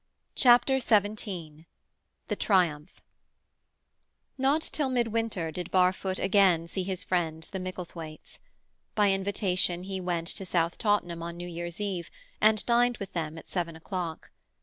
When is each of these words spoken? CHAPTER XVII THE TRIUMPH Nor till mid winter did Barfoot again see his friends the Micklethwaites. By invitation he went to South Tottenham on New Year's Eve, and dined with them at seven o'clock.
CHAPTER 0.33 0.79
XVII 0.79 1.67
THE 2.27 2.35
TRIUMPH 2.35 3.03
Nor 4.35 4.57
till 4.57 4.89
mid 4.89 5.09
winter 5.09 5.51
did 5.51 5.69
Barfoot 5.69 6.17
again 6.17 6.67
see 6.67 6.81
his 6.81 7.03
friends 7.03 7.51
the 7.51 7.59
Micklethwaites. 7.59 8.39
By 8.95 9.11
invitation 9.11 9.83
he 9.83 10.01
went 10.01 10.27
to 10.29 10.43
South 10.43 10.79
Tottenham 10.79 11.21
on 11.21 11.37
New 11.37 11.47
Year's 11.47 11.79
Eve, 11.79 12.09
and 12.41 12.65
dined 12.65 12.97
with 12.97 13.13
them 13.13 13.37
at 13.37 13.47
seven 13.47 13.75
o'clock. 13.75 14.31